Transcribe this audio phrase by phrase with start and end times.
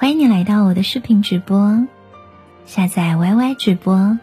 [0.00, 1.86] 欢迎你来到我的视频直播，
[2.64, 4.18] 下载 YY 直播，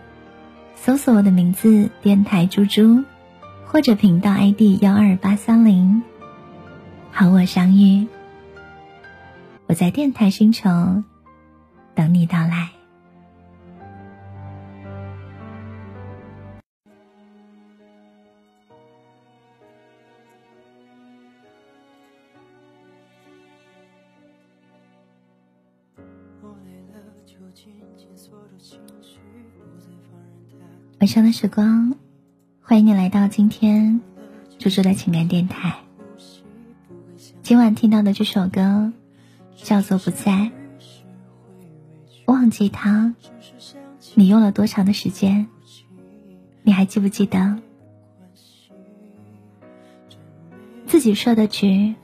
[0.74, 3.04] 搜索我的名字“电台猪猪”，
[3.64, 6.02] 或者频道 ID 幺二八三零，
[7.12, 8.08] 和我相遇。
[9.68, 11.04] 我在电台星球
[11.94, 12.77] 等你到来。
[31.08, 31.96] 晚上的时光，
[32.62, 34.02] 欢迎你来到今天
[34.60, 35.78] 猪猪的情感电台。
[37.42, 38.92] 今晚听到的这首歌
[39.56, 40.34] 叫做《不在》，
[42.26, 43.16] 忘记他，
[44.16, 45.48] 你用了多长的时间？
[46.64, 47.58] 你还记不记得？
[50.88, 51.96] 自己设的局，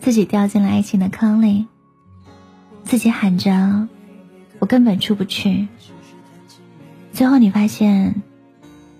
[0.00, 1.68] 自己掉进了爱情的坑里，
[2.82, 3.86] 自己喊着
[4.58, 5.68] “我根本出不去”。
[7.16, 8.14] 最后，你发现，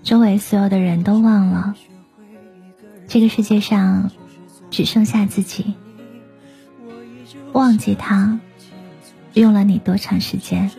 [0.02, 1.74] 周围所有的人都忘了，
[3.06, 4.10] 这个世界上
[4.70, 5.74] 只剩下自己。
[7.52, 8.40] 忘记他，
[9.34, 10.70] 用了你多长时间？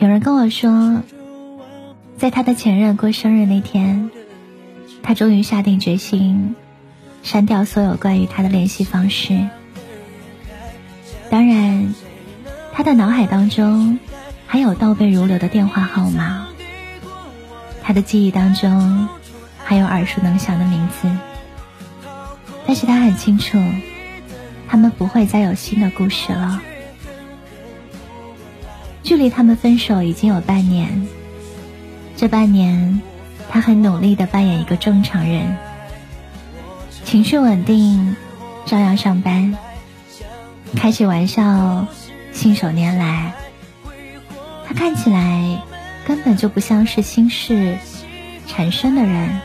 [0.00, 1.00] 有人跟我说，
[2.16, 4.10] 在他的前任过生日那天，
[5.00, 6.56] 他终于下定决心
[7.22, 9.46] 删掉所有关于他的联系方式。
[11.30, 11.94] 当然，
[12.72, 14.00] 他的脑海当中。
[14.46, 16.46] 还有倒背如流的电话号码，
[17.82, 19.08] 他的记忆当中
[19.64, 21.10] 还有耳熟能详的名字，
[22.66, 23.58] 但是他很清楚，
[24.68, 26.62] 他们不会再有新的故事了。
[29.02, 31.06] 距离他们分手已经有半年，
[32.16, 33.00] 这半年，
[33.48, 35.56] 他很努力的扮演一个正常人，
[37.04, 38.16] 情绪稳定，
[38.64, 39.56] 照样上班，
[40.74, 41.86] 开起玩笑，
[42.32, 43.32] 信手拈来。
[44.66, 45.62] 他看起来
[46.04, 47.78] 根本就不像是心事
[48.46, 49.40] 缠身的人。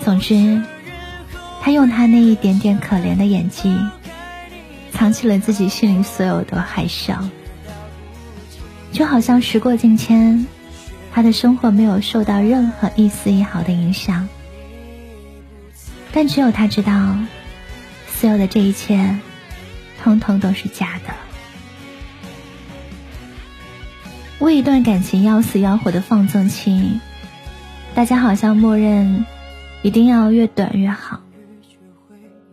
[0.00, 0.62] 总之，
[1.60, 3.76] 他用他那一点点可怜的演技，
[4.92, 7.12] 藏起了自己心里所有的害羞，
[8.92, 10.46] 就好像时过境迁，
[11.12, 14.28] 他的生活没有受到任何一丝一毫的影响。
[16.12, 17.16] 但只有他知道，
[18.08, 19.18] 所有的这一切，
[20.02, 21.12] 通通都是假的。
[24.40, 26.98] 为一段感情要死要活的放纵期，
[27.94, 29.26] 大家好像默认
[29.82, 31.20] 一定要越短越好。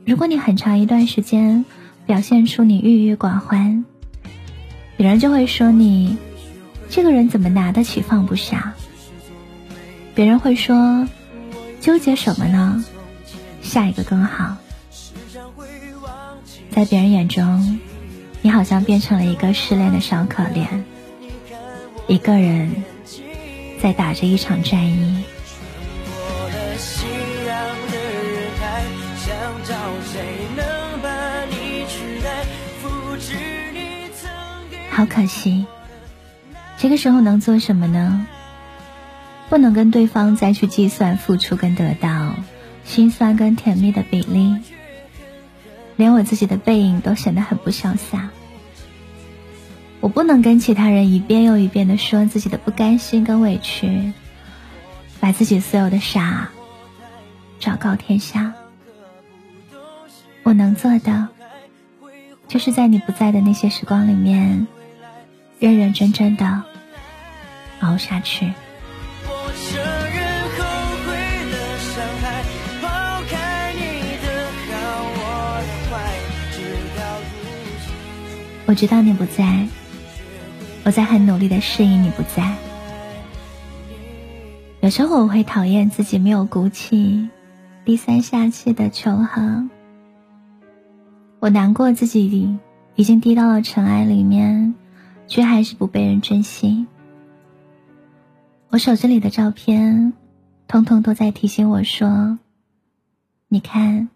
[0.05, 1.63] 如果你很长一段时间
[2.05, 3.85] 表现出你郁郁寡欢，
[4.97, 6.17] 别人就会说你
[6.89, 8.73] 这个人怎么拿得起放不下。
[10.13, 11.07] 别人会说
[11.79, 12.83] 纠结什么呢？
[13.61, 14.57] 下一个更好。
[16.69, 17.79] 在别人眼中，
[18.41, 20.67] 你好像变成了一个失恋的小可怜。
[22.07, 22.83] 一个人
[23.81, 25.23] 在打着一场战役。
[34.89, 35.65] 好可惜，
[36.77, 38.25] 这个时候能做什么呢？
[39.49, 42.35] 不能跟对方再去计算付出跟得到、
[42.83, 44.55] 心酸跟甜蜜的比例，
[45.97, 48.29] 连我自己的背影都显得很不潇洒。
[49.99, 54.13] 我不能跟其他人一遍又一遍的说自己的不甘心跟委屈，
[55.19, 56.49] 把自己所有的傻
[57.59, 58.53] 昭告天下。
[60.43, 61.27] 我能做的，
[62.47, 64.67] 就是在你不在的那些时光里面，
[65.59, 66.63] 认认真真的
[67.81, 68.53] 熬下去。
[78.65, 79.67] 我知道你不在。
[80.87, 82.55] 我在很努力的适应你不在，
[84.79, 87.27] 有时候我会讨厌自己没有骨气、
[87.83, 89.67] 低三下气的求和。
[91.39, 92.57] 我难过自己
[92.95, 94.75] 已经低到了尘埃里面，
[95.27, 96.87] 却还是不被人珍惜。
[98.69, 100.13] 我手机里的照片，
[100.69, 102.39] 通通都在提醒我说
[103.49, 104.07] ：“你看，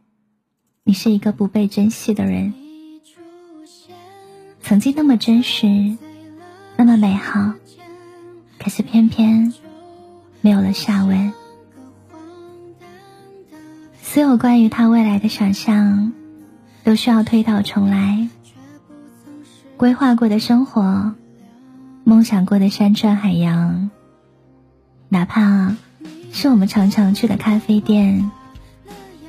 [0.86, 2.54] 你是一个不被珍惜的人。”
[4.64, 5.98] 曾经那么真实，
[6.84, 7.54] 那么美好，
[8.58, 9.54] 可是偏偏
[10.42, 11.32] 没有了下文。
[14.02, 16.12] 所有关于他未来的想象，
[16.84, 18.30] 都需要推倒重来。
[19.78, 21.14] 规划过的生活，
[22.04, 23.92] 梦想过的山川海洋，
[25.08, 25.76] 哪怕
[26.32, 28.32] 是我们常常去的咖啡店，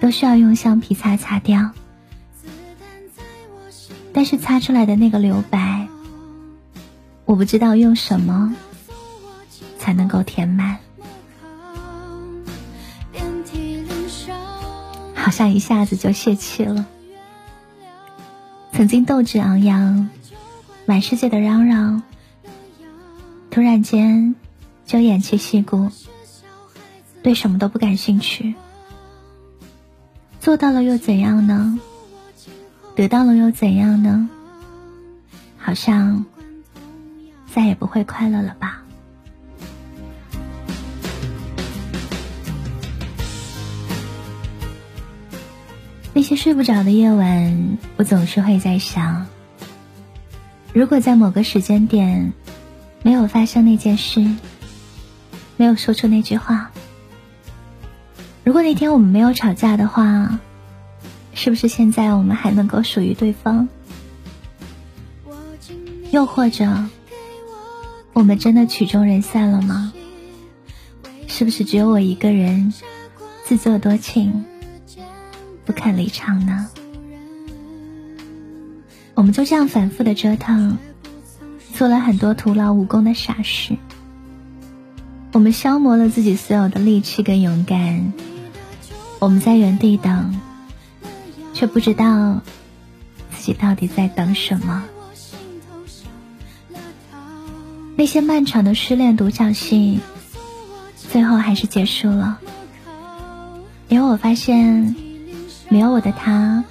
[0.00, 1.72] 都需要用橡皮擦擦掉。
[4.14, 5.81] 但是擦出来的那个留白，
[7.32, 8.54] 我不知道用什么
[9.78, 10.76] 才能够填满。
[15.14, 16.84] 好像一下子就泄气了。
[18.72, 20.10] 曾经斗志昂扬、
[20.84, 22.02] 满世界的嚷嚷，
[23.50, 24.34] 突然间
[24.84, 25.90] 就偃旗息鼓，
[27.22, 28.54] 对什么都不感兴趣。
[30.38, 31.80] 做到了又怎样呢？
[32.94, 34.28] 得到了又怎样呢？
[35.56, 36.26] 好像
[37.54, 38.82] 再也不会快乐了吧。
[46.14, 49.26] 那些睡不着的夜晚，我总是会在想：
[50.72, 52.32] 如果在某个时间点
[53.02, 54.20] 没有发生那件事，
[55.56, 56.70] 没有说出那句话，
[58.44, 60.38] 如果那天我们没有吵架的话，
[61.34, 63.68] 是不是现在我们还能够属于对方？
[66.10, 66.84] 又或者，
[68.12, 69.92] 我们真的曲终人散了吗？
[71.26, 72.72] 是不是只有我一个人
[73.44, 74.44] 自作多情？
[75.64, 76.68] 不肯离场呢，
[79.14, 80.76] 我们就这样反复的折腾，
[81.72, 83.76] 做了很多徒劳无功的傻事。
[85.32, 88.12] 我们消磨了自己所有的力气跟勇敢，
[89.20, 90.38] 我们在原地等，
[91.54, 92.40] 却不知道
[93.30, 94.84] 自己到底在等什么。
[98.02, 100.00] 那些漫长的失恋独角戏，
[100.96, 102.40] 最后还是结束了，
[103.86, 104.96] 因为我发现。
[105.68, 106.64] 没有我的他，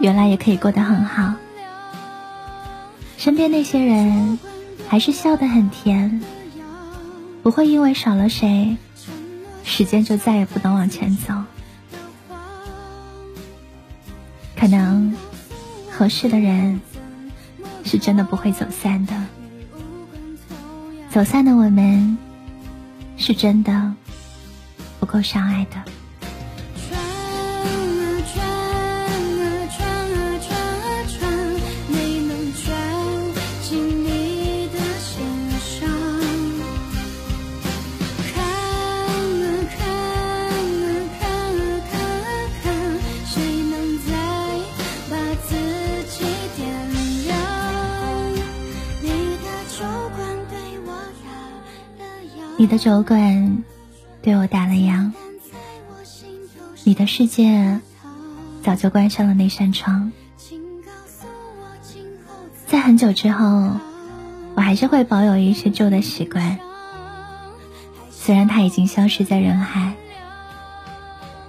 [0.00, 1.34] 原来也可以过得很好。
[3.16, 4.36] 身边那些人，
[4.88, 6.20] 还是笑得很甜，
[7.44, 8.76] 不会因为少了谁，
[9.62, 11.32] 时间就再也不能往前走。
[14.56, 15.14] 可能
[15.92, 16.80] 合适的人，
[17.84, 19.14] 是真的不会走散的。
[21.14, 22.18] 走散的我们，
[23.16, 23.94] 是真的
[24.98, 25.80] 不够相爱的。
[52.56, 53.64] 你的酒馆
[54.22, 55.10] 对我打了烊，
[56.84, 57.80] 你的世界
[58.62, 60.12] 早就关上了那扇窗。
[62.66, 63.72] 在很久之后，
[64.54, 66.58] 我还是会保有一些旧的习惯，
[68.10, 69.94] 虽然它已经消失在人海，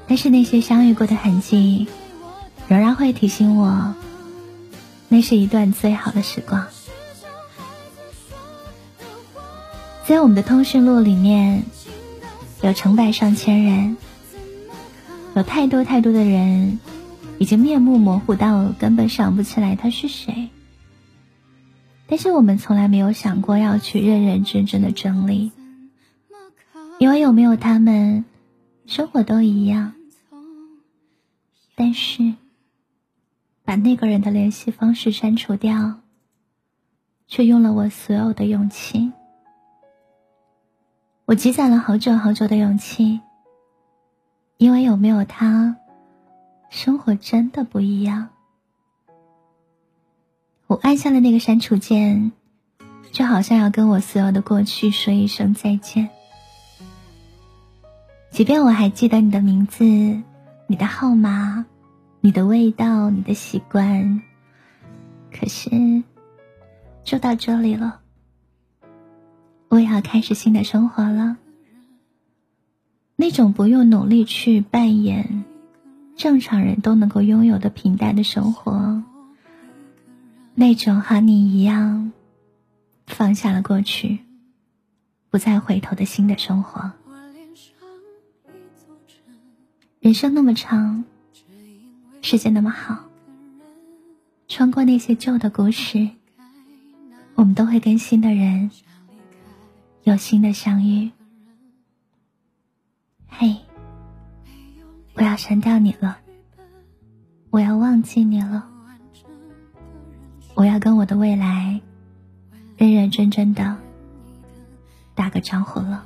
[0.07, 1.87] 但是那些相遇过的痕迹，
[2.67, 3.93] 仍然会提醒我，
[5.07, 6.65] 那是一段最好的时光。
[10.07, 11.63] 在我们的通讯录里面，
[12.61, 13.97] 有成百上千人，
[15.35, 16.79] 有太多太多的人，
[17.39, 20.49] 已经面目模糊到根本想不起来他是谁。
[22.05, 25.51] 但是我们从来没有想过要去认认真真的整理，
[26.99, 28.25] 因为有没有他们，
[28.85, 29.93] 生活都一样。
[31.73, 32.35] 但是，
[33.63, 35.95] 把那个人的联系方式删除掉，
[37.27, 39.11] 却用了我所有的勇气。
[41.27, 43.19] 我积攒了好久好久的勇气，
[44.57, 45.75] 因为有没有他，
[46.69, 48.29] 生活真的不一样。
[50.67, 52.31] 我按下了那个删除键，
[53.11, 56.07] 就好像要跟我所有的过去说一声再见。
[58.29, 61.65] 即便我还记得你的名字、你的号码、
[62.21, 64.21] 你的味道、你的习惯，
[65.31, 66.03] 可是，
[67.03, 68.01] 就到这里了。
[69.75, 71.35] 我要开始新的生活了。
[73.17, 75.43] 那种不用努力去扮演
[76.15, 79.03] 正常人都能够拥有的平淡的生活，
[80.53, 82.13] 那种和你一样
[83.05, 84.19] 放下了过去，
[85.29, 86.93] 不再回头的新的生活。
[89.99, 91.03] 人生那么长，
[92.21, 93.09] 世界那么好，
[94.47, 96.11] 穿过那些旧的故事，
[97.33, 98.71] 我们都会跟新的人
[100.05, 101.11] 有新的相遇。
[103.27, 103.55] 嘿，
[105.15, 106.19] 我要删掉你了，
[107.49, 108.69] 我要忘记你了，
[110.53, 111.81] 我要跟我的未来
[112.77, 113.77] 认认真真的
[115.15, 116.05] 打个招呼了。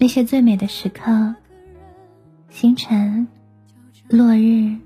[0.00, 1.36] 那些最美的时刻，
[2.48, 3.28] 星辰、
[4.08, 4.76] 落日，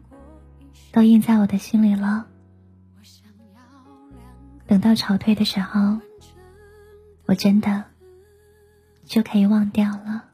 [0.92, 2.26] 都印在我的心里了。
[4.74, 6.00] 等到潮退的时候，
[7.26, 7.84] 我真的
[9.04, 10.33] 就可以忘掉了。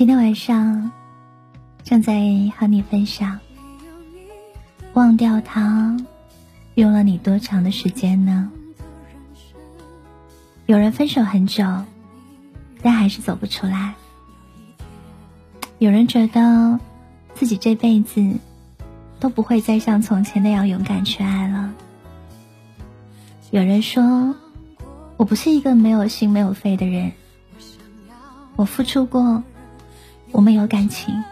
[0.00, 0.90] 今天晚上
[1.84, 2.14] 正在
[2.56, 3.38] 和你分享，
[4.94, 5.94] 忘掉他
[6.76, 8.50] 用了你多长的时间呢？
[10.64, 11.62] 有人分手很久，
[12.80, 13.92] 但还是走不出来；
[15.80, 16.80] 有人觉得
[17.34, 18.26] 自己这辈子
[19.18, 21.70] 都不会再像从前那样勇敢去爱了；
[23.50, 24.34] 有人说，
[25.18, 27.12] 我不是一个没有心没有肺的人，
[28.56, 29.42] 我付出过。
[30.32, 31.22] 我们有感情，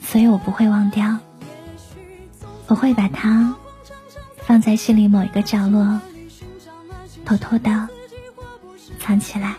[0.00, 1.18] 所以我不会忘掉。
[2.68, 3.54] 我会把它
[4.46, 6.00] 放在心里某一个角落，
[7.24, 7.88] 偷偷的
[8.98, 9.54] 藏起来。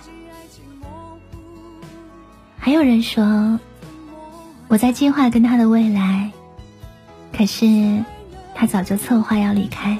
[2.57, 3.59] 还有人说，
[4.67, 6.31] 我在计划跟他的未来，
[7.31, 8.03] 可是
[8.55, 9.99] 他早就策划要离开。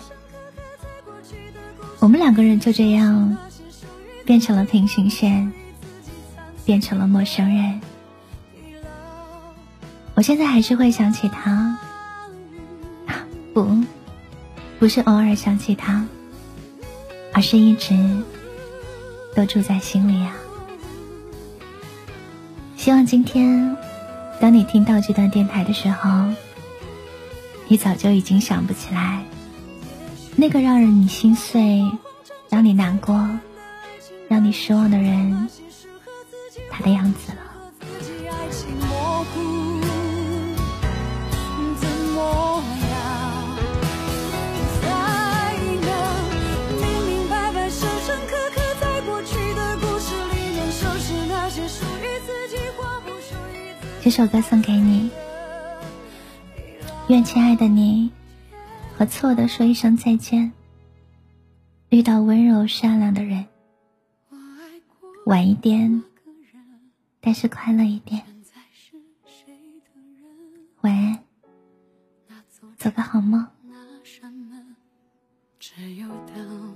[1.99, 3.37] 我们两个人就这样
[4.25, 5.53] 变成了平行线，
[6.65, 7.79] 变成了陌生人。
[10.15, 11.77] 我现在还是会想起他，
[13.53, 13.67] 不，
[14.79, 16.05] 不是偶尔想起他，
[17.33, 17.97] 而是一直
[19.35, 20.35] 都住在心里啊。
[22.77, 23.75] 希望今天，
[24.39, 26.09] 当你听到这段电台的时候，
[27.67, 29.23] 你早就已经想不起来
[30.35, 31.89] 那个让人你心碎、
[32.49, 33.27] 让你难过、
[34.27, 35.49] 让你失望的人
[36.69, 37.42] 他的样子了。
[54.03, 55.09] 这首歌送给你，
[57.07, 58.11] 愿亲爱的你
[58.97, 60.51] 和错的说一声再见，
[61.87, 63.45] 遇到温柔善良的人，
[65.25, 66.03] 晚一点，
[67.21, 68.21] 但是快乐一点。
[70.81, 71.23] 晚安，
[72.77, 73.47] 做个好梦。
[75.57, 76.72] 只有等。